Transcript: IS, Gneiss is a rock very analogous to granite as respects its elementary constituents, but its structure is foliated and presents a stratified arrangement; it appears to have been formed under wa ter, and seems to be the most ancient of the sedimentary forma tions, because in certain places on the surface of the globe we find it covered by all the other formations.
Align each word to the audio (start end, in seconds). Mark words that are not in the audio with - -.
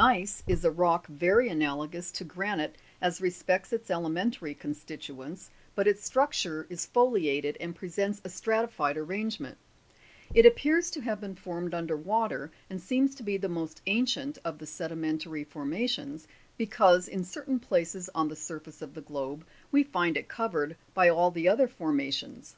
IS, 0.00 0.02
Gneiss 0.08 0.42
is 0.46 0.64
a 0.64 0.70
rock 0.70 1.06
very 1.08 1.50
analogous 1.50 2.10
to 2.12 2.24
granite 2.24 2.78
as 3.02 3.20
respects 3.20 3.70
its 3.70 3.90
elementary 3.90 4.54
constituents, 4.54 5.50
but 5.74 5.86
its 5.86 6.02
structure 6.02 6.66
is 6.70 6.86
foliated 6.86 7.58
and 7.60 7.76
presents 7.76 8.18
a 8.24 8.30
stratified 8.30 8.96
arrangement; 8.96 9.58
it 10.32 10.46
appears 10.46 10.90
to 10.90 11.02
have 11.02 11.20
been 11.20 11.34
formed 11.34 11.74
under 11.74 11.98
wa 11.98 12.28
ter, 12.28 12.50
and 12.70 12.80
seems 12.80 13.14
to 13.16 13.22
be 13.22 13.36
the 13.36 13.50
most 13.50 13.82
ancient 13.88 14.38
of 14.42 14.56
the 14.56 14.64
sedimentary 14.66 15.44
forma 15.44 15.86
tions, 15.86 16.26
because 16.56 17.06
in 17.06 17.22
certain 17.22 17.60
places 17.60 18.08
on 18.14 18.28
the 18.28 18.36
surface 18.36 18.80
of 18.80 18.94
the 18.94 19.02
globe 19.02 19.44
we 19.70 19.82
find 19.84 20.16
it 20.16 20.28
covered 20.28 20.78
by 20.94 21.10
all 21.10 21.30
the 21.30 21.46
other 21.46 21.68
formations. 21.68 22.56